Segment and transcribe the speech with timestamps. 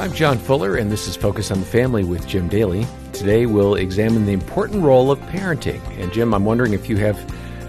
[0.00, 2.86] I'm John Fuller, and this is Focus on the Family with Jim Daly.
[3.12, 5.82] Today we'll examine the important role of parenting.
[6.00, 7.18] And Jim, I'm wondering if you have,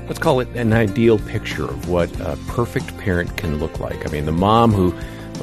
[0.08, 4.08] let's call it an ideal picture of what a perfect parent can look like.
[4.08, 4.92] I mean, the mom who,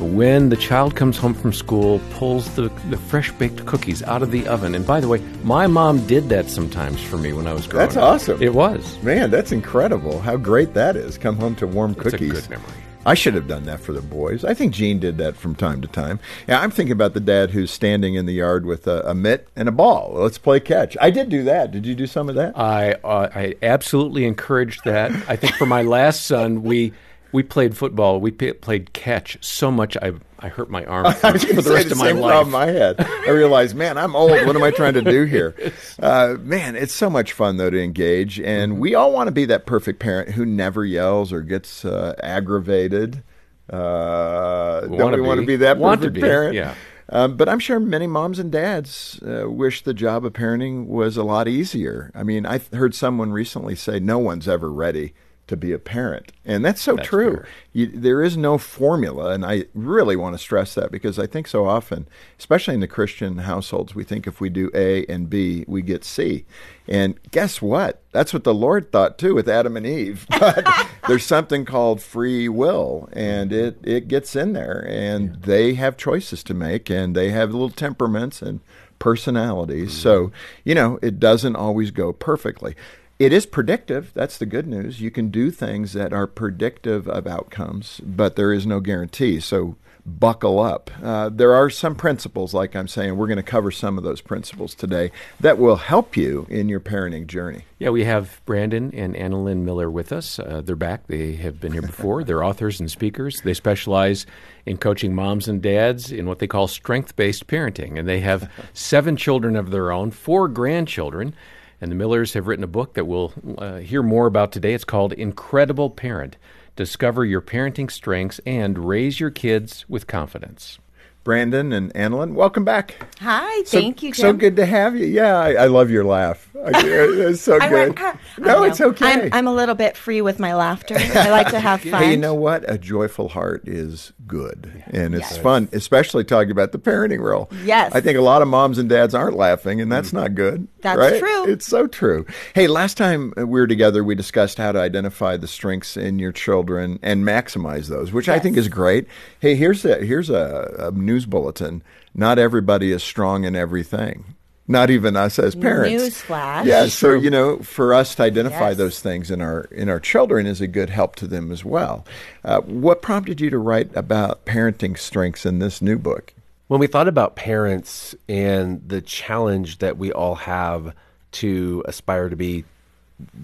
[0.03, 4.31] when the child comes home from school, pulls the, the fresh baked cookies out of
[4.31, 4.75] the oven.
[4.75, 7.85] And by the way, my mom did that sometimes for me when I was growing
[7.85, 8.13] That's up.
[8.13, 8.43] That's awesome.
[8.43, 8.97] It was.
[9.03, 10.21] Man, that's incredible.
[10.21, 11.19] How great that is.
[11.19, 12.33] Come home to warm It's cookies.
[12.33, 12.78] good memory.
[13.09, 14.45] I should have done that for the boys.
[14.45, 16.21] I think Jean did that from time to time.
[16.47, 19.49] Yeah, I'm thinking about the dad who's standing in the yard with a, a mitt
[19.57, 20.13] and a ball.
[20.13, 20.95] Let's play catch.
[21.01, 21.71] I did do that.
[21.71, 22.59] Did you do some of that?
[22.59, 25.11] I uh, I absolutely encouraged that.
[25.27, 26.93] I think for my last son, we
[27.33, 28.21] we played football.
[28.21, 31.89] We p- played catch so much I I hurt my arm for, for the rest
[31.89, 32.31] the of my same life.
[32.31, 33.01] problem I had.
[33.01, 34.31] I realized, man, I'm old.
[34.47, 35.55] What am I trying to do here?
[36.01, 38.81] Uh, man, it's so much fun though to engage, and Mm-hmm.
[38.81, 43.23] we all want to be that perfect parent who never yells or gets uh, aggravated.
[43.71, 45.57] Uh, don't Wanna we want to be.
[45.57, 46.55] that Want perfect parent?
[46.55, 46.75] yeah.
[47.11, 51.17] Um, but I'm sure many moms and dads uh, wish the job of parenting was
[51.17, 52.11] a lot easier.
[52.15, 55.15] I mean, I heard someone recently say no one's ever ready
[55.49, 57.45] to be a parent, and that's so That's true.
[57.73, 61.49] You, there is no formula, and I really want to stress that because I think
[61.49, 62.07] so often,
[62.39, 66.05] especially in the Christian households, we think if we do A and B, we get
[66.05, 66.45] C.
[66.87, 68.03] And guess what?
[68.13, 70.27] That's what the Lord thought too with Adam and Eve.
[70.39, 70.67] But
[71.09, 76.43] there's something called free will, and it, it gets in there, and they have choices
[76.45, 78.61] to make, and they have little temperaments and
[78.99, 79.93] personalities.
[79.93, 80.35] So, mm-hmm.
[80.65, 82.75] you know, it doesn't always go perfectly.
[83.19, 84.13] It is predictive.
[84.15, 85.01] That's the good news.
[85.01, 89.41] You can do things that are predictive of outcomes, but there is no guarantee.
[89.41, 89.75] So
[90.07, 90.91] buckle up.
[91.03, 94.21] Uh, there are some principles, like I'm saying, we're going to cover some of those
[94.21, 97.65] principles today that will help you in your parenting journey.
[97.81, 100.39] Yeah, we have Brandon and Annalyn Miller with us.
[100.39, 101.09] Uh, they're back.
[101.09, 102.23] They have been here before.
[102.25, 103.41] They're authors and speakers.
[103.43, 104.27] They specialize
[104.65, 107.99] in coaching moms and dads in what they call strength based parenting.
[107.99, 111.35] And they have seven children of their own, four grandchildren.
[111.81, 114.75] And the Millers have written a book that we'll uh, hear more about today.
[114.75, 116.37] It's called Incredible Parent
[116.77, 120.79] Discover Your Parenting Strengths and Raise Your Kids with Confidence.
[121.25, 123.07] Brandon and Annalyn, welcome back.
[123.21, 125.07] Hi, So- thank you, So good to have you.
[125.07, 126.48] Yeah, I, I love your laugh.
[126.65, 127.73] I, it's so I good.
[127.89, 128.63] went, "Ah." I no, know.
[128.65, 129.13] it's okay.
[129.13, 130.97] I'm, I'm a little bit free with my laughter.
[130.99, 132.03] I like to have fun.
[132.03, 132.69] Hey, you know what?
[132.71, 135.39] A joyful heart is good, and it's Yes.
[135.39, 137.49] fun, especially talking about the parenting role.
[137.65, 137.93] Yes.
[137.95, 140.69] I think a lot of moms and dads aren't laughing, and that's not good.
[140.83, 141.19] That's right?
[141.19, 141.47] true.
[141.51, 142.25] It's so true.
[142.55, 146.33] Hey, last time we were together, we discussed how to identify the strengths in your
[146.33, 149.07] children and maximize those, which I think is great.
[149.41, 151.83] Hey, here's a here's a, a news bulletin.
[152.15, 154.35] Not everybody is strong in everything.
[154.71, 156.23] Not even us as parents.
[156.23, 156.67] Newsflash.
[156.67, 158.77] Yeah, so you know, for us to identify Yes.
[158.77, 162.05] those things in our in our children is a good help to them as well.
[162.45, 166.35] Uh, what prompted you to write about parenting strengths in this new book?
[166.67, 170.95] When we thought about parents and the challenge that we all have
[171.33, 172.65] to aspire to be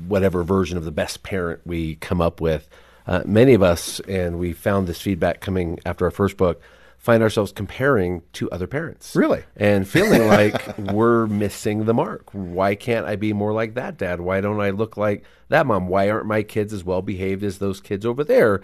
[0.06, 2.68] whatever version of the best parent we come up with,
[3.06, 6.60] uh, many of us, and we found this feedback coming after our first book,
[7.04, 9.14] find ourselves comparing to other parents.
[9.14, 9.44] Really?
[9.56, 12.30] And feeling like we're missing the mark.
[12.32, 14.22] Why can't I be more like that dad?
[14.22, 15.86] Why don't I look like that mom?
[15.86, 18.62] Why aren't my kids as well behaved as those kids over there?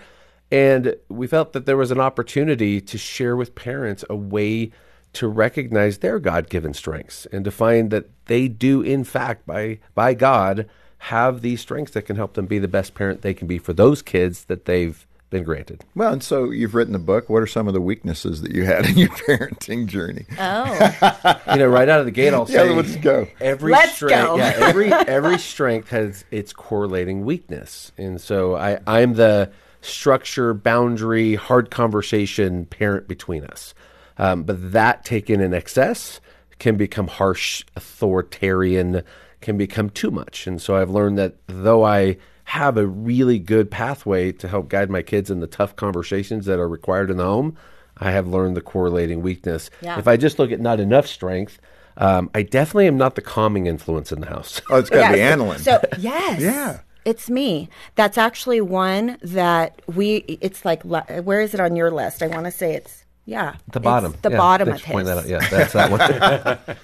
[0.51, 4.73] And we felt that there was an opportunity to share with parents a way
[5.13, 10.15] to recognize their God-given strengths and to find that they do in fact by by
[10.15, 10.67] God
[10.99, 13.73] have these strengths that can help them be the best parent they can be for
[13.73, 15.85] those kids that they've been granted.
[15.95, 17.31] Well, and so you've written the book.
[17.31, 20.27] What are some of the weaknesses that you had in your parenting journey?
[20.39, 23.29] Oh, You know, right out of the gate I'll Yeah, say let's go.
[23.41, 24.37] Every Let's strength, go.
[24.37, 29.51] yeah, every every strength has its correlating weakness, and so I I'm the
[29.83, 33.73] structure, boundary, hard conversation parent between us.
[34.19, 36.21] Um, but that taken in excess
[36.59, 39.03] can become harsh, authoritarian,
[39.41, 40.47] can become too much.
[40.47, 42.19] And so I've learned that though I
[42.51, 46.59] have a really good pathway to help guide my kids in the tough conversations that
[46.59, 47.57] are required in the home,
[47.97, 49.71] I have learned the correlating weakness.
[49.81, 49.99] Yeah.
[49.99, 51.61] If I just look at not enough strength,
[51.97, 54.61] um, I definitely am not the calming influence in the house.
[54.71, 55.37] Oh, it's got to be Yes.
[55.39, 55.59] Annalyn.
[55.61, 56.81] So yes, Yeah.
[57.05, 57.69] it's me.
[57.95, 60.17] That's actually one that we.
[60.41, 62.21] It's like where is it on your list?
[62.23, 64.15] I want to say it's yeah, The it's bottom.
[64.23, 65.25] the Yeah, bottom thanks of for pointing his.
[65.27, 65.43] that out.
[65.43, 65.91] Yeah, that's that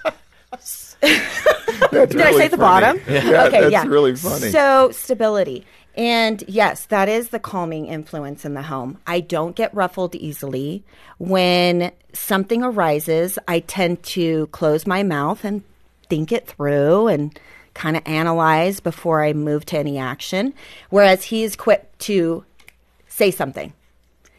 [0.04, 0.12] one.
[1.92, 2.96] Did I say the funny.
[2.96, 3.00] bottom?
[3.08, 3.86] Yeah, okay, that's yeah.
[3.86, 4.50] really funny.
[4.50, 5.64] So stability.
[5.96, 8.98] And yes, that is the calming influence in the home.
[9.06, 10.84] I don't get ruffled easily.
[11.18, 15.62] When something arises, I tend to close my mouth and
[16.10, 17.38] think it through and
[17.74, 20.52] kind of analyze before I move to any action.
[20.90, 22.44] Whereas he is quick to
[23.08, 23.72] say something.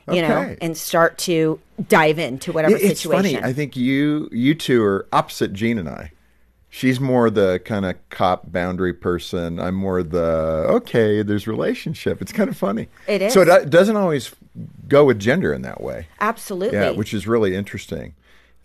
[0.09, 1.59] you know, and start to
[1.89, 3.41] dive into whatever It- it's situation.
[3.41, 3.43] funny.
[3.43, 6.11] I think you you two are opposite Jean and I.
[6.77, 9.59] She's more the kind of cop boundary person.
[9.59, 11.24] I'm more the okay.
[11.24, 12.21] There's relationship.
[12.21, 12.88] It's kind of funny.
[13.07, 13.33] It is.
[13.33, 14.35] So it uh, doesn't always
[14.88, 16.06] go with gender in that way.
[16.19, 16.77] Absolutely.
[16.77, 18.13] Yeah, which is really interesting.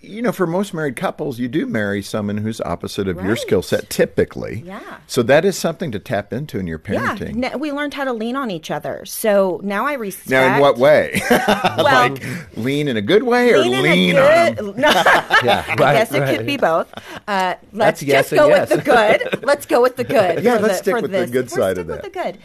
[0.05, 3.63] You know, for most married couples, you do marry someone who's opposite of your skill
[3.63, 4.65] set, typically.
[4.67, 4.81] Yeah.
[5.07, 7.45] So that is something to tap into in your parenting.
[7.45, 9.05] n- we learned how to lean on each other.
[9.05, 10.31] So now I respect.
[10.31, 11.23] Now, in what way?
[11.31, 14.77] Well, like lean in a good way or lean, lean, in on?
[14.77, 14.89] No,
[15.45, 16.37] Yeah, I right, guess it right.
[16.37, 16.93] could be both.
[17.29, 19.45] Uh, let's That's yes just go and with the good.
[19.45, 20.43] Let's go with the good.
[20.43, 22.03] Yeah, let's the- stick with the good Let's side stick of with that.
[22.03, 22.39] the good.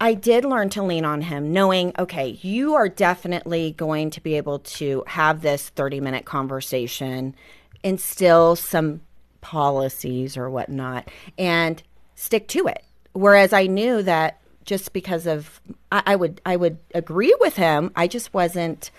[0.00, 4.34] I did learn to lean on him, knowing, okay, you are definitely going to be
[4.34, 7.34] able to have this 30 minute conversation,
[7.82, 9.00] instill some
[9.40, 11.82] policies or whatnot, and
[12.14, 12.84] stick to it.
[13.12, 15.60] Whereas I knew that just because of,
[15.90, 18.90] I, I would, I would agree with him, I just wasn't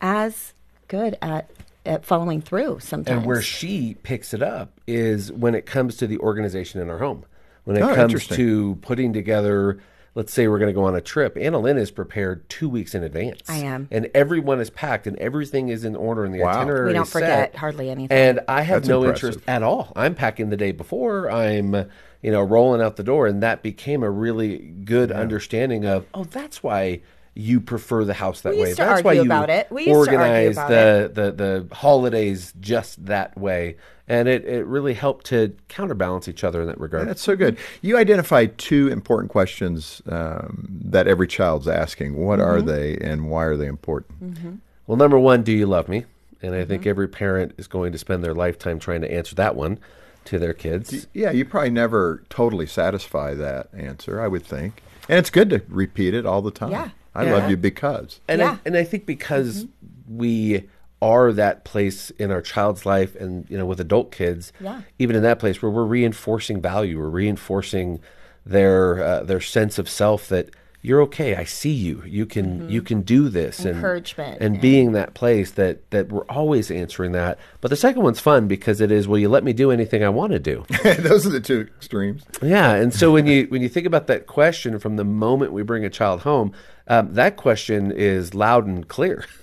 [0.00, 0.54] as
[0.88, 1.50] good at,
[1.84, 3.18] at following through sometimes.
[3.18, 6.98] And where she picks it up is when it comes to the organization in our
[6.98, 7.24] home.
[7.64, 9.80] When it Oh, comes to putting together,
[10.16, 13.04] let's say we're going to go on a trip, Annalyn is prepared two weeks in
[13.04, 13.42] advance.
[13.48, 13.86] I am.
[13.92, 16.56] And everyone is packed and everything is in order and the Wow.
[16.62, 17.20] itinerary We don't is set.
[17.20, 18.16] forget hardly anything.
[18.16, 19.28] And I have That's no impressive.
[19.34, 19.92] interest at all.
[19.94, 21.30] I'm packing the day before.
[21.30, 21.74] I'm,
[22.22, 23.26] you know, rolling out the door.
[23.26, 27.02] And that became a really good understanding of, oh, that's why
[27.38, 28.68] you prefer the house that We way.
[28.68, 29.70] used to That's why you about it.
[29.70, 31.32] We used to argue organize about the, the
[31.68, 33.76] the holidays just that way.
[34.08, 37.08] And it, it really helped to counterbalance each other in that regard.
[37.08, 37.58] That's so good.
[37.82, 42.16] You identified two important questions um, that every child's asking.
[42.16, 42.66] What are Mm-hmm.
[42.68, 44.60] they and why are they important?
[44.86, 46.04] Well, number one, do you love me?
[46.40, 46.68] And I Mm-hmm.
[46.68, 49.78] think every parent is going to spend their lifetime trying to answer that one
[50.26, 51.06] to their kids.
[51.12, 54.82] Yeah, you probably never totally satisfy that answer, I would think.
[55.08, 56.70] And it's good to repeat it all the time.
[56.70, 56.90] Yeah.
[57.16, 57.32] I Yeah.
[57.34, 58.20] love you because.
[58.28, 58.52] And Yeah.
[58.52, 59.66] I, and I think because
[60.08, 60.64] we
[61.02, 64.82] are that place in our child's life, and you know, with adult kids, Yeah.
[64.98, 68.00] even in that place where we're reinforcing value, we're reinforcing
[68.44, 70.50] their uh, their sense of self that
[70.82, 71.34] you're okay.
[71.34, 72.02] I see you.
[72.06, 73.58] You can you can do this.
[73.58, 73.76] and- Mm-hmm.
[73.78, 77.38] Encouragement and, and- being that place that that we're always answering that.
[77.60, 79.08] But the second one's fun because it is.
[79.08, 80.64] Will you let me do anything I want to do?
[81.00, 82.24] Those are the two extremes.
[82.40, 85.62] Yeah, and so when you when you think about that question from the moment we
[85.62, 86.52] bring a child home,
[86.88, 89.24] um, that question is loud and clear.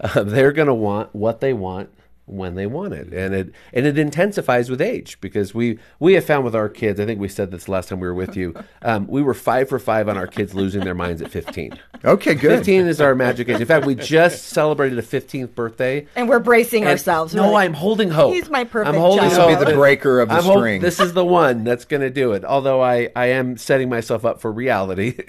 [0.00, 1.88] Uh, they're going to want what they want
[2.26, 6.24] when they want it, and it and it intensifies with age because we we have
[6.26, 7.00] found with our kids.
[7.00, 8.54] I think we said this last time we were with you.
[8.82, 11.78] Um, we were five for five on our kids losing their minds at fifteen.
[12.04, 12.58] Okay, good.
[12.58, 13.60] 15 is our magic age.
[13.60, 16.06] In fact, we just celebrated a 15th birthday.
[16.16, 17.32] and we're bracing And- ourselves.
[17.34, 18.34] No, like, I'm holding hope.
[18.34, 19.32] He's my perfect I'm holding child.
[19.32, 20.80] This will be the breaker of the I'm hope- string.
[20.82, 22.44] this is the one that's going to do it.
[22.44, 25.16] Although I, I am setting myself up for reality.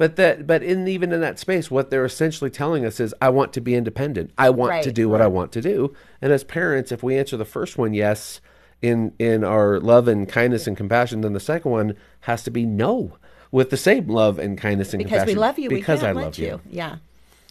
[0.00, 3.28] but that but in even in that space, what they're essentially telling us is, I
[3.28, 4.30] want to be independent.
[4.38, 5.94] I want to do what I want to do.
[6.22, 8.40] And as parents, if we answer the first one yes,
[8.80, 12.64] in in our love and kindness and compassion, then the second one has to be
[12.64, 13.18] no.
[13.50, 15.26] With the same love and kindness and compassion.
[15.26, 16.62] because we love you, Because we can't I let love you.
[16.70, 16.96] Yeah.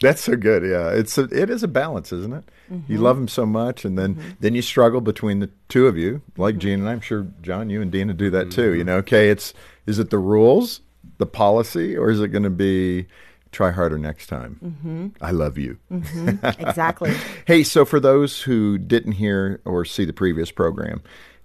[0.02, 0.64] That's so good.
[0.64, 2.46] Yeah, it's a, it is a balance, isn't it?
[2.72, 2.92] Mm-hmm.
[2.92, 4.30] You love them so much, and then mm-hmm.
[4.40, 6.62] then you struggle between the two of you, like mm-hmm.
[6.62, 8.56] Jean and I'm sure John, you and Dena do that mm-hmm.
[8.56, 8.74] too.
[8.74, 9.54] You know, okay, it's
[9.86, 10.82] is it the rules,
[11.20, 13.06] the policy, or is it going to be
[13.52, 14.60] try harder next time?
[14.64, 15.24] Mm-hmm.
[15.24, 15.78] I love you.
[15.92, 17.14] Exactly.
[17.46, 21.02] Hey, so for those who didn't hear or see the previous program,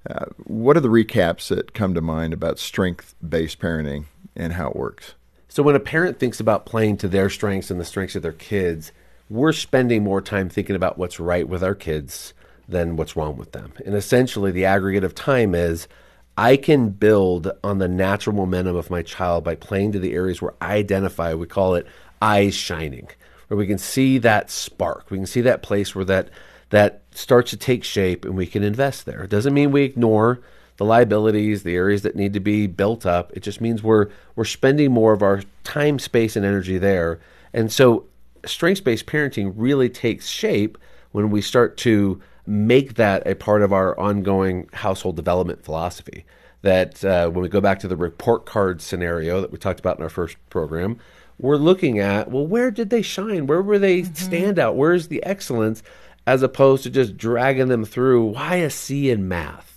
[0.08, 4.04] uh, what are the recaps that come to mind about strength based parenting
[4.36, 5.14] and how it works?
[5.48, 8.32] So when a parent thinks about playing to their strengths and the strengths of their
[8.32, 8.92] kids,
[9.30, 12.34] we're spending more time thinking about what's right with our kids
[12.68, 13.72] than what's wrong with them.
[13.86, 15.88] And essentially the aggregate of time is
[16.36, 20.42] I can build on the natural momentum of my child by playing to the areas
[20.42, 21.86] where I identify, we call it
[22.20, 23.08] eyes shining,
[23.48, 25.10] where we can see that spark.
[25.10, 26.30] We can see that place where that
[26.70, 29.22] that starts to take shape and we can invest there.
[29.22, 30.40] It doesn't mean we ignore
[30.76, 33.32] the liabilities, the areas that need to be built up.
[33.34, 37.20] It just means we're we're spending more of our time, space, and energy there.
[37.52, 38.06] And so,
[38.44, 40.76] strengths-based parenting really takes shape
[41.12, 46.24] when we start to make that a part of our ongoing household development philosophy.
[46.62, 49.98] That uh, when we go back to the report card scenario that we talked about
[49.98, 50.98] in our first program,
[51.38, 53.46] we're looking at well, where did they shine?
[53.46, 54.76] Where were they stand out?
[54.76, 55.82] Where's the excellence?
[56.26, 58.24] As opposed to just dragging them through.
[58.24, 59.74] Why a C in math?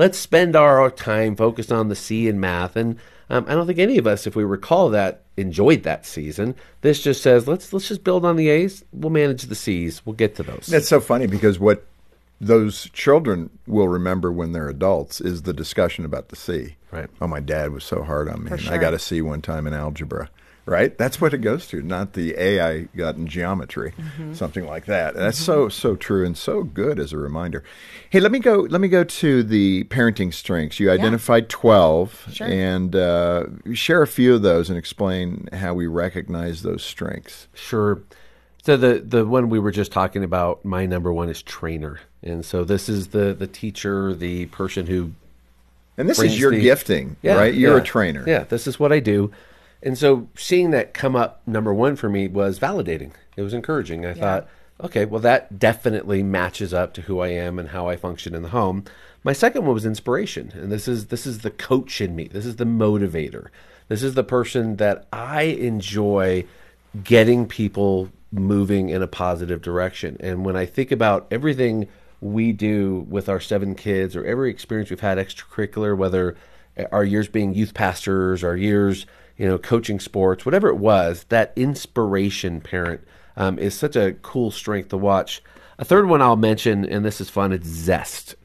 [0.00, 2.74] let's spend our time focused on the C in math.
[2.74, 2.96] And
[3.28, 6.54] um, I don't think any of us, if we recall that, enjoyed that season.
[6.80, 8.82] This just says let's let's just build on the A's.
[8.92, 10.04] We'll manage the C's.
[10.04, 10.66] We'll get to those.
[10.66, 11.86] That's so funny because what
[12.40, 16.76] those children will remember when they're adults is the discussion about the C.
[16.90, 17.08] Right.
[17.20, 18.50] Oh, my dad was so hard on me.
[18.52, 20.30] and I got a C one time in algebra.
[20.66, 20.96] right?
[20.98, 24.34] That's what it goes to, not the A I got in geometry, Mm-hmm.
[24.34, 25.14] something like that.
[25.14, 27.62] And that's so so true and so good as a reminder.
[28.08, 28.60] Hey, let me go.
[28.70, 30.78] Let me go to the parenting strengths.
[30.80, 32.46] You identified twelve, Sure.
[32.46, 37.48] and uh, share a few of those and explain how we recognize those strengths.
[37.54, 38.02] Sure.
[38.62, 42.44] So the the one we were just talking about, my number one is trainer, and
[42.44, 45.12] so this is the the teacher, the person who
[45.96, 47.54] And this is your the- gifting, Yeah, right?
[47.54, 47.82] You're yeah.
[47.82, 48.24] a trainer.
[48.26, 49.30] Yeah, this is what I do.
[49.82, 53.12] And so seeing that come up number one for me was validating.
[53.36, 54.04] It was encouraging.
[54.04, 54.46] I thought,
[54.82, 58.42] okay, well, that definitely matches up to who I am and how I function in
[58.42, 58.84] the home.
[59.24, 62.28] My second one was inspiration, and this is this is the coach in me.
[62.28, 63.46] This is the motivator.
[63.88, 66.44] This is the person that I enjoy
[67.02, 70.16] getting people moving in a positive direction.
[70.20, 71.88] And when I think about everything
[72.20, 76.36] we do with our seven kids or every experience we've had extracurricular, whether
[76.92, 79.06] our years being youth pastors, our years,
[79.36, 83.00] you know, coaching sports, whatever it was, that inspiration parent
[83.36, 85.42] um, is such a cool strength to watch.
[85.78, 88.36] A third one I'll mention, and this is fun, it's zest.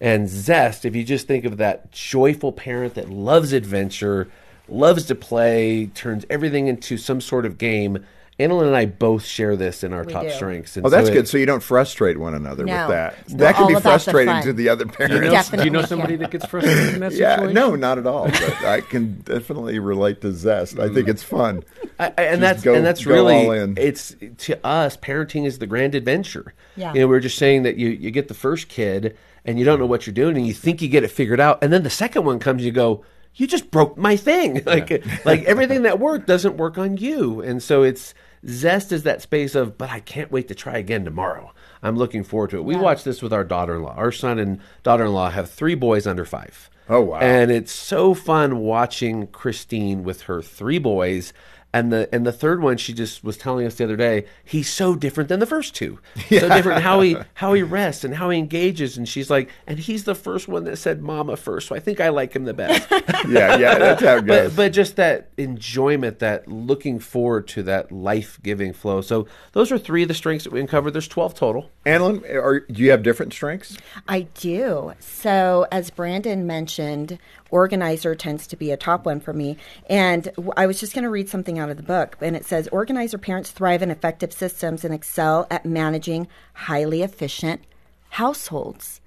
[0.00, 4.28] And zest, if you just think of that joyful parent that loves adventure,
[4.68, 8.04] loves to play, turns everything into some sort of game.
[8.38, 10.30] Annalyn and I both share this in our top do.
[10.30, 10.76] strengths.
[10.76, 11.28] And Oh, that's so it- good.
[11.28, 12.72] So you don't frustrate one another No.
[12.80, 13.14] with that.
[13.26, 15.24] It's that can be about the frustrating to the other Do you parents.
[15.26, 15.88] know, Definitely do you know can.
[15.88, 17.54] somebody that gets frustrated in that Yeah, situation?
[17.54, 18.24] no, not at all.
[18.26, 20.78] But I can definitely relate to zest.
[20.80, 21.62] I think it's fun.
[22.00, 23.76] I, I- and that's go- and that's go really all in.
[23.78, 26.54] it's to us parenting is the grand adventure.
[26.76, 26.92] Yeah.
[26.92, 29.64] You know, we are just saying that you you get the first kid and you
[29.64, 31.84] don't know what you're doing and you think you get it figured out and then
[31.84, 33.04] the second one comes you go
[33.36, 37.62] you just broke my thing like like everything that worked doesn't work on you and
[37.62, 38.14] so it's
[38.48, 41.52] zest is that space of but I can't wait to try again tomorrow.
[41.82, 42.64] I'm looking forward to it.
[42.64, 43.94] We watch this with our daughter-in-law.
[43.96, 46.70] Our son and daughter-in-law have 3 boys under 5.
[46.88, 47.18] Oh, wow.
[47.18, 51.32] And it's so fun watching Christine with her three boys.
[51.74, 54.72] And the and the third one, she just was telling us the other day, he's
[54.72, 55.98] so different than the first two.
[56.28, 58.96] So different how he how he rests and how he engages.
[58.96, 62.00] And she's like, and he's the first one that said "mama" first, so I think
[62.00, 62.88] I like him the best.
[63.26, 64.50] Yeah, yeah, that's how it goes.
[64.50, 69.00] but but just that enjoyment, that looking forward to that life giving flow.
[69.00, 70.92] So those are three of the strengths that we uncovered.
[70.92, 71.70] There's twelve total.
[71.86, 73.78] Annalyn, are, do you have different strengths?
[74.06, 74.92] I do.
[75.00, 77.18] So, as Brandon mentioned,
[77.54, 79.56] organizer tends to be a top one for me.
[79.88, 82.68] And I was just going to read something out of the book, and it says
[82.68, 87.62] organizer parents thrive in effective systems and excel at managing highly efficient
[88.10, 89.00] households.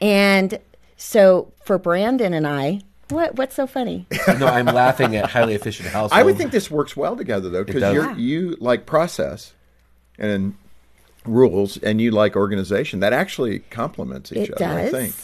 [0.00, 0.58] And
[0.96, 4.06] so, for Brandon and I, what what's so funny?
[4.38, 6.14] no, I'm laughing at highly efficient households.
[6.14, 8.16] I would think this works well together though, because you Yeah.
[8.16, 9.52] you like process
[10.18, 10.54] and
[11.24, 13.00] rules, and you like organization.
[13.00, 14.78] That actually complements each It other.
[14.78, 15.14] I think.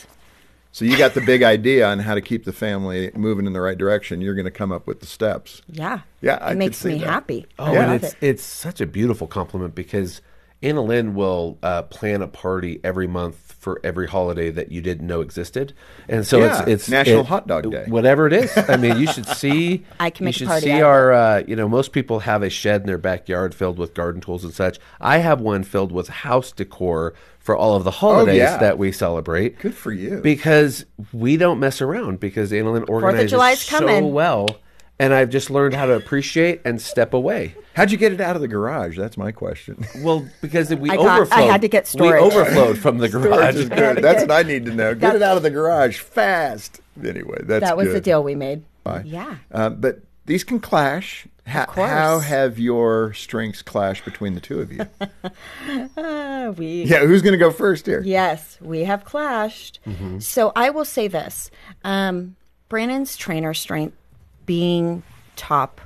[0.75, 3.61] So you got the big idea on how to keep the family moving in the
[3.61, 4.21] right direction.
[4.21, 5.63] You're going to come up with the steps.
[5.69, 6.01] Yeah.
[6.21, 7.07] Yeah, it could makes me that.
[7.07, 7.47] happy.
[7.61, 7.83] Oh, Yeah.
[7.83, 8.19] and love it's it.
[8.21, 10.21] it's such a beautiful compliment because
[10.65, 15.21] Annalyn will uh, plan a party every month for every holiday that you didn't know
[15.21, 15.73] existed,
[16.09, 17.85] and so Yeah, it's it's National it- Hot Dog Day.
[17.89, 18.53] whatever it is.
[18.57, 19.85] I mean, you should see.
[20.01, 21.13] I can you make a should party see out of our.
[21.13, 24.45] Uh, you know, most people have a shed in their backyard filled with garden tools
[24.45, 24.79] and such.
[25.01, 28.57] I have one filled with house decor for all of the holidays Oh, yeah.
[28.59, 29.59] that we celebrate.
[29.59, 30.21] Good for you.
[30.23, 34.13] Because we don't mess around because Annalyn organizes July's so coming.
[34.13, 34.47] well,
[34.99, 37.55] and I've just learned how to appreciate and step away.
[37.75, 38.97] How'd you get it out of the garage?
[38.97, 39.85] That's my question.
[40.03, 41.51] Well, because we I got- I overflowed.
[41.51, 42.23] had to get We storage.
[42.23, 43.57] overflowed from the garage.
[43.57, 43.97] is good.
[43.99, 44.95] That's what I need to know.
[44.95, 46.81] Get it out of the garage fast.
[47.05, 47.97] Anyway, that's that was good.
[47.97, 48.63] the deal we made.
[48.85, 49.03] Bye.
[49.05, 49.37] Yeah.
[49.51, 51.27] Uh, but these can clash.
[51.47, 51.91] Ha- course.
[51.91, 54.87] how have your strengths clashed between the two of you?
[55.97, 58.03] Uh, we yeah, who's going to go first here?
[58.05, 59.81] Yes, we have clashed.
[59.87, 60.19] Mm-hmm.
[60.21, 61.51] So I will say this
[61.85, 62.37] um,
[62.69, 63.97] Brandon's trainer strength
[64.47, 65.03] being
[65.37, 65.81] top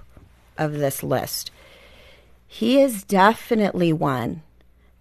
[0.57, 1.51] of this list,
[2.47, 4.43] he is definitely one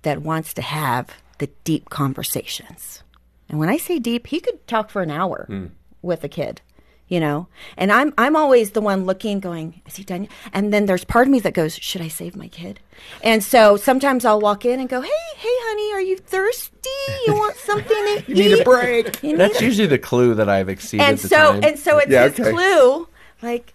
[0.04, 1.10] that wants to have
[1.40, 3.04] the deep conversations.
[3.50, 5.66] And when I say deep, he could talk for an hour Hmm.
[6.02, 6.62] with a kid.
[7.10, 7.48] You know,
[7.78, 11.06] and I'm I'm always the one looking, going, "Is he done?" yet?" And then there's
[11.06, 12.82] part of me that goes, "Should I save my kid?"
[13.24, 16.90] And so sometimes I'll walk in and go, "Hey, hey, honey, are you thirsty?
[17.26, 19.24] You want something to You need a break.
[19.24, 21.64] Need That's a-" usually the clue that I've exceeded and the so time.
[21.64, 22.52] and so it's Yeah, his okay.
[22.52, 23.08] clue.
[23.42, 23.74] Like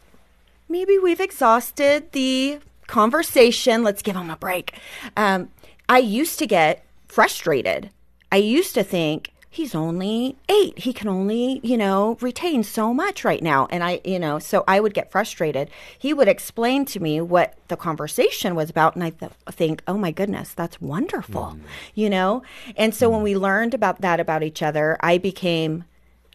[0.69, 3.83] maybe we've exhausted the conversation.
[3.83, 4.78] Let's give him a break.
[5.16, 5.50] Um,
[5.88, 7.90] I used to get frustrated.
[8.31, 10.78] I used to think he's only eight.
[10.78, 13.69] He can only, you know, retain so much right now.
[13.71, 15.69] And I, you know, so I would get frustrated.
[15.99, 18.95] He would explain to me what the conversation was about.
[18.95, 21.59] And I th- think, oh my goodness, that's wonderful,
[21.95, 22.42] you know?
[22.76, 25.85] And so when we learned about that about each other, I became,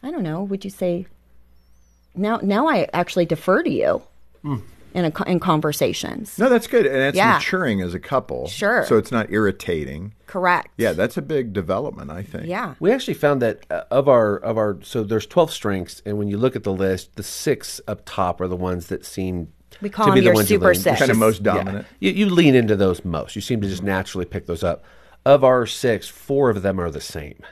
[0.00, 1.06] I don't know, would you say,
[2.18, 4.02] now now I actually defer to you.
[4.44, 4.62] And
[4.94, 6.38] in a, in conversations.
[6.38, 7.34] No, that's good, and that's Yeah.
[7.34, 8.48] maturing as a couple.
[8.48, 8.86] Sure.
[8.86, 10.14] So it's not irritating.
[10.26, 10.68] Correct.
[10.78, 12.46] Yeah, that's a big development, I think.
[12.46, 12.74] Yeah.
[12.80, 16.28] We actually found that uh, of our of our so there's 12 strengths, and when
[16.28, 19.90] you look at the list, the six up top are the ones that seem We
[19.90, 20.98] call to be the your ones you super lean- six.
[20.98, 21.54] Kind of most Yeah.
[21.54, 21.86] dominant.
[22.00, 23.36] You, you lean into those most.
[23.36, 24.82] You seem to just naturally pick those up.
[25.26, 27.42] Of our six, four of them are the same.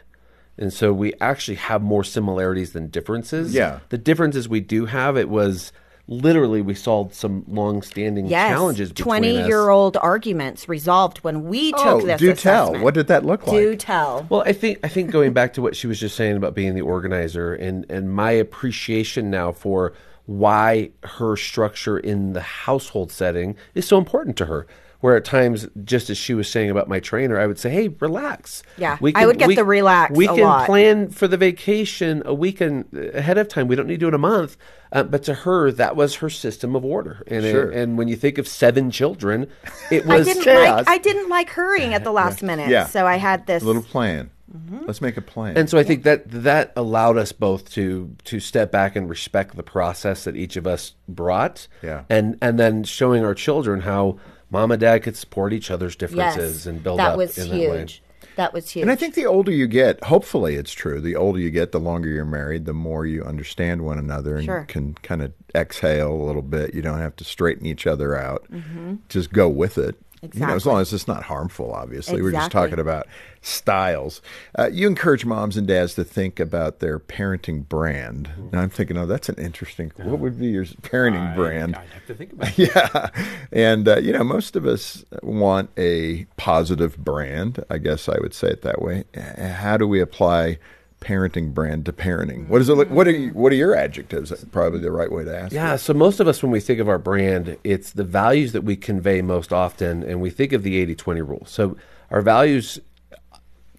[0.58, 3.52] And so we actually have more similarities than differences.
[3.54, 3.80] Yeah.
[3.90, 5.72] The differences we do have, it was
[6.08, 8.50] literally we solved some long-standing Yes.
[8.50, 9.04] challenges between.
[9.06, 12.74] Twenty-year-old arguments resolved when we oh, took Oh, this do assessment.
[12.76, 12.82] tell.
[12.84, 13.56] What did that look like?
[13.56, 14.24] Do tell.
[14.30, 16.74] Well, I think I think going back to what she was just saying about being
[16.74, 19.92] the organizer and and my appreciation now for
[20.26, 24.66] why her structure in the household setting is so important to her.
[25.00, 27.88] Where at times, just as she was saying about my trainer, I would say, "Hey,
[27.88, 30.66] relax." Yeah, I would get the relax We a can lot.
[30.66, 33.68] plan for the vacation a weekend ahead of time.
[33.68, 34.56] We don't need to do it a month.
[34.92, 37.22] Uh, but to her, that was her system of order.
[37.26, 37.70] And it- Sure.
[37.70, 39.48] and when you think of seven children,
[39.90, 40.86] it was I was didn't chaos.
[40.86, 42.68] like I didn't like hurrying at the last minute.
[42.70, 42.86] Yeah.
[42.86, 44.30] So I had this A little plan.
[44.56, 44.86] Mm-hmm.
[44.86, 45.56] Let's make a plan.
[45.58, 49.56] And so I think that that allowed us both to to step back and respect
[49.56, 51.66] the process that each of us brought.
[51.82, 52.04] Yeah.
[52.08, 54.18] And and then showing our children how
[54.50, 57.48] mom and dad could support each other's yes, differences and build that up was in
[57.48, 57.78] that way.
[57.80, 58.02] huge.
[58.36, 58.82] That was huge.
[58.82, 61.00] And I think the older you get, hopefully it's true.
[61.00, 64.44] The older you get, the longer you're married, the more you understand one another and
[64.44, 64.64] Sure.
[64.68, 66.74] can kind of exhale a little bit.
[66.74, 68.46] You don't have to straighten each other out.
[68.52, 68.96] Mm-hmm.
[69.08, 69.96] Just go with it.
[70.34, 72.22] You know, as long as it's not harmful, obviously.
[72.22, 73.06] We're just talking about
[73.42, 74.20] styles.
[74.58, 78.30] Uh, you encourage moms and dads to think about their parenting brand.
[78.36, 79.92] And I'm thinking, oh, that's an interesting.
[79.96, 81.76] What would be your parenting brand?
[81.76, 82.74] I'd have to think about it.
[82.74, 83.10] Yeah.
[83.52, 87.64] And, uh, you know, most of us want a positive brand.
[87.70, 89.04] I guess I would say it that way.
[89.14, 90.58] How do we apply
[91.06, 92.48] parenting brand to parenting?
[92.48, 92.74] What is it?
[92.74, 94.32] look- What are you, what are your adjectives?
[94.50, 95.52] Probably the right way to ask.
[95.52, 95.78] Yeah, it.
[95.78, 98.74] so most of us, when we think of our brand, it's the values that we
[98.76, 101.42] convey most often, and we think of the 80 20 rule.
[101.46, 101.76] So
[102.10, 102.80] our values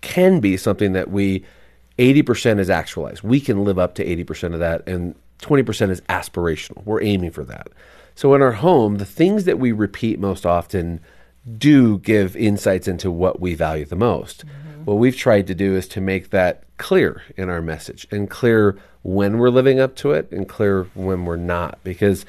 [0.01, 1.43] can be something that we
[1.99, 3.23] 80% is actualized.
[3.23, 6.83] We can live up to 80% of that, and 20% is aspirational.
[6.85, 7.67] We're aiming for that.
[8.15, 10.99] So in our home, the things that we repeat most often
[11.57, 14.45] do give insights into what we value the most.
[14.45, 14.66] Mm-hmm.
[14.87, 18.79] What we've tried to do is to make that clear in our message and clear
[19.01, 21.79] when we're living up to it and clear when we're not.
[21.83, 22.25] Because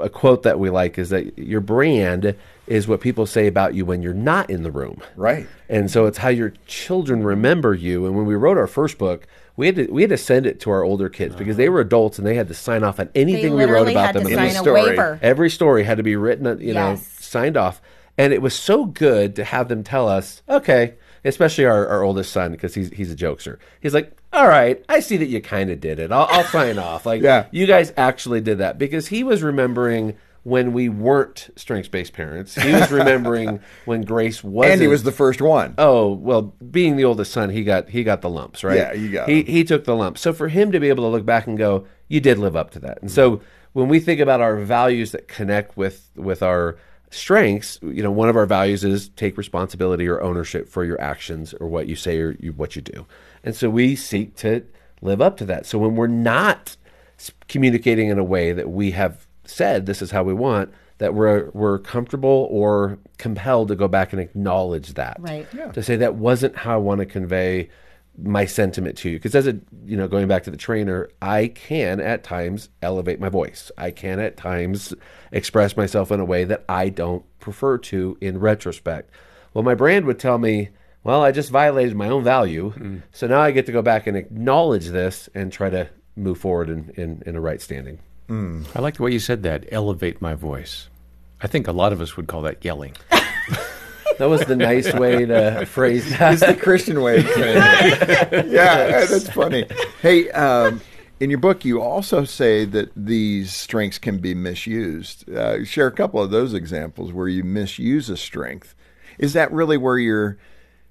[0.00, 2.34] a quote that we like is that your brand
[2.66, 5.02] is what people say about you when you're not in the room.
[5.14, 5.46] Right.
[5.68, 8.06] And so it's how your children remember you.
[8.06, 10.58] And when we wrote our first book, we had to we had to send it
[10.60, 11.72] to our older kids because they uh-huh.
[11.72, 14.24] were adults and they had to sign off on anything we wrote about had them.
[14.24, 14.82] to in sign the a story.
[14.84, 15.18] waiver.
[15.20, 17.82] Every story had to be written, you know, signed off.
[18.16, 22.32] And it was so good to have them tell us, okay, especially our, our oldest
[22.32, 23.58] son, because he's, he's a jokester.
[23.80, 26.12] He's like, all right, I see that you kind of did it.
[26.12, 27.06] I'll, I'll sign off.
[27.06, 27.46] Like, Yeah.
[27.50, 32.54] you guys actually did that because he was remembering when we weren't strengths based parents.
[32.54, 34.74] He was remembering when Grace wasn't.
[34.74, 35.74] And he was the first one.
[35.78, 38.76] Oh well, being the oldest son, he got he got the lumps, right?
[38.76, 40.20] Yeah, you got he he took the lumps.
[40.20, 42.70] So for him to be able to look back and go, you did live up
[42.72, 43.02] to that.
[43.02, 43.44] And so mm-hmm.
[43.74, 46.78] when we think about our values that connect with with our
[47.10, 51.52] strengths, you know, one of our values is take responsibility or ownership for your actions
[51.54, 53.06] or what you say or you, what you do.
[53.44, 54.64] And so we seek to
[55.02, 55.66] live up to that.
[55.66, 56.76] So when we're not
[57.48, 61.50] communicating in a way that we have said this is how we want, that we're
[61.50, 65.16] we're comfortable or compelled to go back and acknowledge that.
[65.18, 65.48] Right.
[65.52, 65.72] Yeah.
[65.72, 67.70] To say that wasn't how I want to convey
[68.22, 69.16] my sentiment to you.
[69.16, 73.20] Because as a you know, going back to the trainer, I can at times elevate
[73.20, 73.70] my voice.
[73.78, 74.94] I can at times
[75.32, 79.10] express myself in a way that I don't prefer to in retrospect.
[79.54, 80.70] Well, my brand would tell me,
[81.02, 82.72] well, I just violated my own value.
[82.76, 83.02] Mm.
[83.12, 86.68] So now I get to go back and acknowledge this and try to move forward
[86.68, 87.98] in, in, in a right standing.
[88.28, 88.66] Mm.
[88.76, 89.66] I like the way you said that.
[89.72, 90.88] Elevate my voice.
[91.42, 92.94] I think a lot of us would call that yelling.
[94.20, 96.32] That was the nice way to phrase that.
[96.34, 98.46] It's the Christian way of saying it.
[98.48, 99.64] yeah, that's funny.
[100.02, 100.82] Hey, um,
[101.20, 105.26] in your book, you also say that these strengths can be misused.
[105.30, 108.74] Uh, share a couple of those examples where you misuse a strength.
[109.18, 110.36] Is that really where you're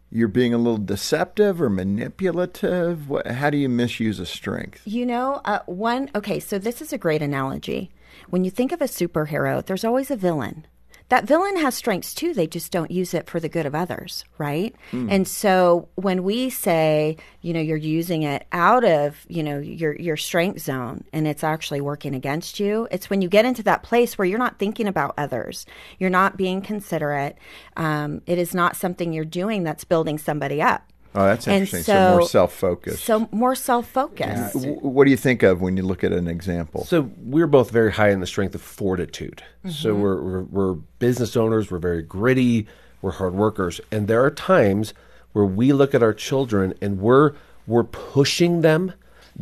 [0.09, 3.09] you're being a little deceptive or manipulative?
[3.09, 4.81] What, how do you misuse a strength?
[4.85, 7.91] You know, uh, one, okay, so this is a great analogy.
[8.31, 10.65] When you think of a superhero, there's always a villain.
[11.09, 14.25] That villain has strengths too, they just don't use it for the good of others,
[14.37, 14.75] right?
[15.09, 19.95] And so when we say, you know, you're using it out of, you know, your
[19.95, 23.83] your strength zone and it's actually working against you, it's when you get into that
[23.83, 25.65] place where you're not thinking about others.
[25.97, 27.37] You're not being considerate.
[27.75, 30.83] Um, it is not something you're doing that's building somebody up.
[31.15, 31.83] Oh, that's And interesting.
[31.83, 33.03] So, more self-focused.
[33.03, 34.53] So more self-focused.
[34.53, 36.85] W- what do you think of when you look at an example?
[36.85, 39.41] So we're both very high in the strength of fortitude.
[39.69, 40.01] So Mm-hmm.
[40.01, 41.71] we're, we're we're business owners.
[41.71, 42.67] We're very gritty.
[43.01, 44.93] We're hard workers, and there are times
[45.31, 47.33] where we look at our children and we're
[47.65, 48.93] we're pushing them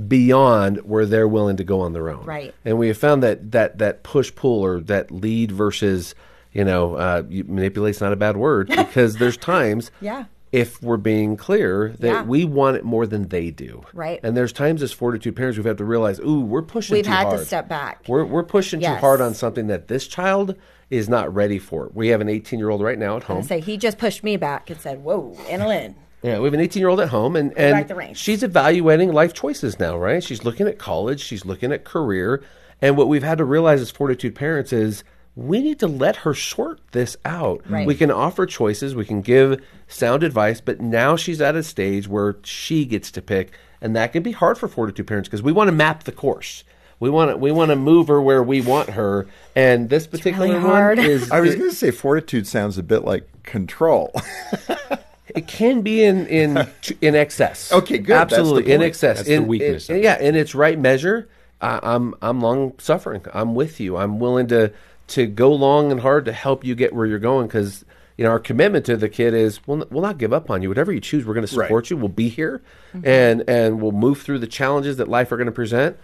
[0.08, 2.24] beyond where they're willing to go on their own.
[2.26, 2.54] Right.
[2.66, 6.14] And we have found that that that push pull or that lead versus
[6.54, 10.26] you know uh, you, manipulate's not a bad word because there's times Yeah.
[10.58, 12.24] If we're being clear that Yeah.
[12.24, 13.84] we want it more than they do.
[13.94, 14.20] Right.
[14.24, 17.12] And there's times as fortitude parents we've had to realize, ooh, we're pushing We've too
[17.12, 17.48] had to hard.
[17.48, 18.04] step back.
[18.08, 20.56] We're, we're pushing too hard on something that this child
[20.90, 21.92] is not ready for.
[21.94, 23.44] We have an 18 year old right now at home.
[23.44, 26.80] Say he just pushed me back and said, "Whoa, Annalyn." Yeah, we have an 18
[26.80, 30.24] year old at home, and, and she's evaluating life choices now, right?
[30.24, 32.42] She's looking at college, she's looking at career.
[32.82, 35.04] And what we've had to realize as fortitude parents is
[35.38, 37.62] we need to let her sort this out.
[37.70, 37.86] Right.
[37.86, 42.08] We can offer choices, we can give sound advice, but now she's at a stage
[42.08, 43.52] where she gets to pick.
[43.80, 46.64] And that can be hard for fortitude parents because we want to map the course.
[47.00, 50.48] We want to we want to move her where we want her, and this particular
[50.48, 50.98] really one hard.
[50.98, 54.12] is I was going to say fortitude sounds a bit like control.
[55.36, 56.68] It can be in in
[57.00, 57.72] in excess.
[57.78, 58.16] Okay, good.
[58.16, 59.18] That's the Absolutely in excess.
[59.18, 61.30] That's the in, weakness in- yeah, in its right measure.
[61.62, 63.24] I, I'm I'm long suffering.
[63.32, 63.98] I'm with you.
[63.98, 64.74] I'm willing to
[65.08, 67.86] to go long and hard to help you get where you're going because
[68.18, 70.70] you know our commitment to the kid is we'll we'll not give up on you.
[70.70, 71.90] Whatever you choose, we're going to support Right.
[71.92, 71.98] you.
[71.98, 72.62] We'll be here,
[73.04, 75.98] and and we'll move through the challenges that life are going to present.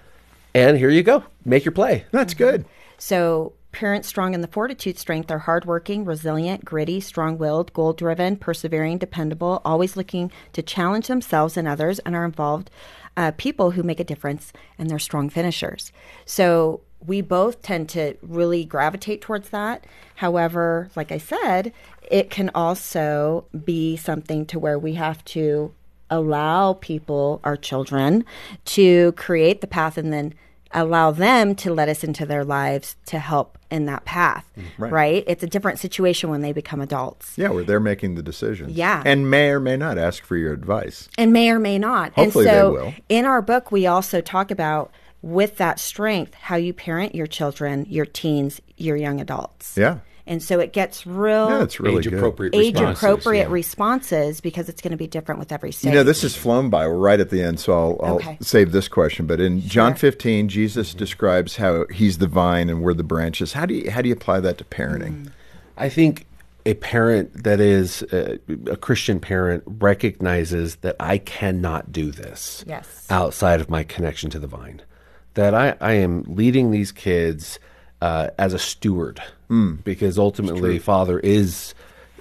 [0.55, 1.23] And here you go.
[1.45, 2.05] Make your play.
[2.11, 2.65] That's good.
[2.99, 8.37] So, parents strong in the fortitude strength are hardworking, resilient, gritty, strong willed, goal driven,
[8.37, 12.69] persevering, dependable, always looking to challenge themselves and others, and are involved
[13.17, 15.91] uh, people who make a difference and they're strong finishers.
[16.25, 19.85] So, we both tend to really gravitate towards that.
[20.15, 21.73] However, like I said,
[22.09, 25.73] it can also be something to where we have to
[26.09, 28.25] allow people, our children,
[28.65, 30.33] to create the path and then
[30.73, 34.49] allow them to let us into their lives to help in that path.
[34.57, 34.83] Mm-hmm.
[34.83, 34.91] right.
[34.91, 35.23] Right?
[35.27, 37.37] It's a different situation when they become adults.
[37.37, 38.73] Yeah, where they're making the decisions.
[38.73, 39.01] Yeah.
[39.05, 41.09] And may or may not ask for your advice.
[41.17, 42.13] And may or may not.
[42.13, 42.93] Hopefully and they so will.
[43.09, 44.91] in our book we also talk about
[45.23, 49.75] with that strength how you parent your children, your teens, your young adults.
[49.75, 49.99] Yeah.
[50.25, 52.13] And so it gets real Yeah, it's really age good.
[52.13, 53.51] appropriate age responses, appropriate yeah.
[53.51, 55.89] responses because it's going to be different with every stage.
[55.91, 56.88] You know, this is flown by.
[56.88, 58.38] We're right at the end, so I'll, I'll Okay.
[58.39, 59.25] save this question.
[59.27, 63.51] But in John 15, Jesus describes how he's the vine and we're the branches.
[63.51, 65.29] How do you how do you apply that to parenting?
[65.77, 66.25] I think
[66.65, 73.05] a parent that is uh, a Christian parent recognizes that I cannot do this Yes.
[73.09, 74.81] outside of my connection to the vine.
[75.36, 77.60] That I, I am leading these kids
[78.02, 79.22] uh, as a steward
[79.84, 81.76] because ultimately Father is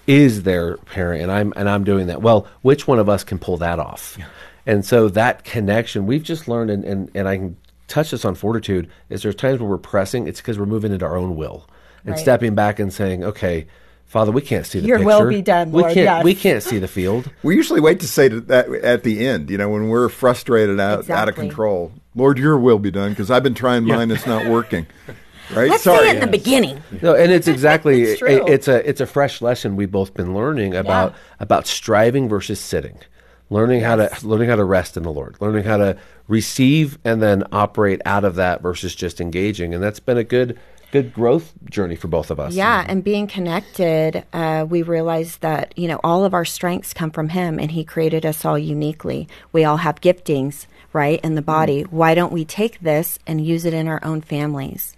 [0.07, 2.20] is their parent and I'm and I'm doing that.
[2.22, 4.18] Well, which one of us can pull that off?
[4.66, 7.57] And so that connection we've just learned and, and, and I can
[7.88, 11.05] touch this on fortitude is there's times where we're pressing, it's because we're moving into
[11.05, 11.66] our own will
[12.05, 12.20] and Right.
[12.20, 13.66] stepping back and saying, Okay,
[14.07, 15.07] Father, we can't see the Your picture.
[15.25, 16.25] will be done, we can't yes.
[16.25, 17.31] we can't see the field.
[17.42, 21.09] We usually wait to say that at the end, you know, when we're frustrated, out,
[21.11, 21.92] out of control.
[22.14, 24.87] Lord, your will be done because I've been trying mine, it's not working.
[25.53, 25.68] Right?
[25.68, 25.98] Let's Sorry.
[25.98, 26.81] say it in the beginning.
[27.03, 30.35] No, and it's exactly It's it- it's a it's a fresh lesson we've both been
[30.35, 31.18] learning about Yeah.
[31.40, 32.98] about striving versus sitting.
[33.51, 37.20] Learning how to learning how to rest in the Lord, learning how to receive and
[37.20, 40.59] then operate out of that versus just engaging, and that's been a good
[40.90, 42.55] good growth journey for both of us.
[42.55, 47.11] Yeah, and being connected, uh, we realized that you know all of our strengths come
[47.11, 49.29] from Him, and He created us all uniquely.
[49.53, 51.46] We all have giftings, right, in the mm-hmm.
[51.46, 51.83] body.
[51.83, 54.96] Why don't we take this and use it in our own families?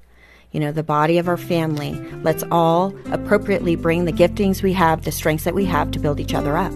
[0.52, 1.94] You know, the body of our family.
[2.22, 6.20] Let's all appropriately bring the giftings we have, the strengths that we have, to build
[6.20, 6.72] each other up.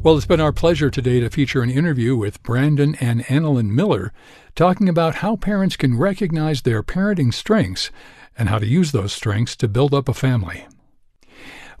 [0.00, 4.12] Well, it's been our pleasure today to feature an interview with Brandon and Annalyn Miller
[4.54, 7.90] talking about how parents can recognize their parenting strengths
[8.38, 10.66] and how to use those strengths to build up a family.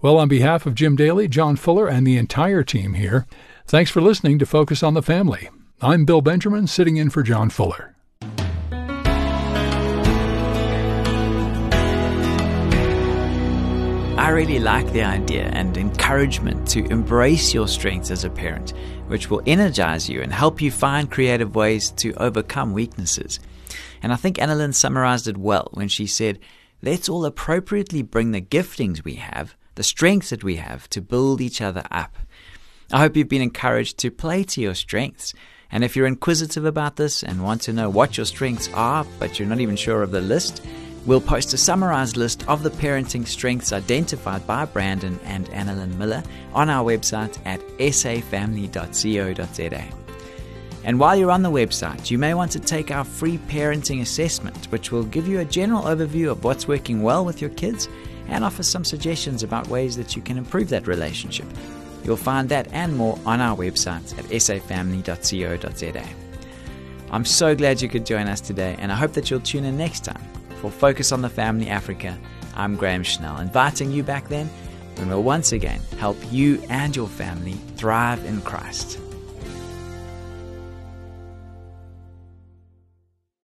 [0.00, 3.26] Well, on behalf of Jim Daly, John Fuller, and the entire team here,
[3.66, 5.50] thanks for listening to Focus on the Family.
[5.82, 7.96] I'm Bill Benjamin, sitting in for John Fuller.
[14.16, 18.74] I really like the idea and encouragement to embrace your strengths as a parent,
[19.08, 23.40] which will energize you and help you find creative ways to overcome weaknesses.
[24.00, 26.38] And I think Annalyn summarized it well when she said,
[26.82, 31.40] Let's all appropriately bring the giftings we have, the strengths that we have, to build
[31.40, 32.16] each other up.
[32.92, 35.34] I hope you've been encouraged to play to your strengths.
[35.70, 39.38] And if you're inquisitive about this and want to know what your strengths are, but
[39.38, 40.66] you're not even sure of the list,
[41.06, 46.22] We'll post a summarized list of the parenting strengths identified by Brandon and Annalyn Miller
[46.52, 48.64] on our website at safamily.co.za.
[50.84, 54.66] And while you're on the website, you may want to take our free parenting assessment,
[54.66, 57.88] which will give you a general overview of what's working well with your kids
[58.28, 61.46] and offer some suggestions about ways that you can improve that relationship.
[62.04, 66.04] You'll find that and more on our website at safamily.co.za.
[67.10, 69.76] I'm so glad you could join us today, and I hope that you'll tune in
[69.76, 70.22] next time
[70.60, 72.18] for Focus on the Family Africa.
[72.54, 74.48] I'm Graham Schnell, inviting you back then
[74.96, 78.98] when we'll once again help you and your family thrive in Christ.